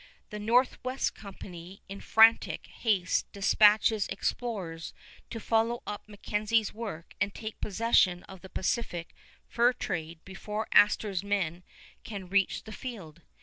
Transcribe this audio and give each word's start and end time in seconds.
The 0.31 0.39
Northwest 0.39 1.13
Company 1.13 1.83
in 1.87 2.01
frantic 2.01 2.65
haste 2.65 3.31
dispatches 3.31 4.07
explorers 4.07 4.95
to 5.29 5.39
follow 5.39 5.83
up 5.85 6.01
MacKenzie's 6.09 6.73
work 6.73 7.13
and 7.21 7.35
take 7.35 7.61
possession 7.61 8.23
of 8.23 8.41
the 8.41 8.49
Pacific 8.49 9.13
fur 9.45 9.73
trade 9.73 10.19
before 10.25 10.67
Astor's 10.71 11.23
men 11.23 11.61
can 12.03 12.29
reach 12.29 12.63
the 12.63 12.71
field. 12.71 13.21